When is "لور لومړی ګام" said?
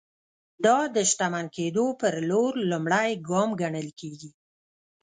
2.29-3.49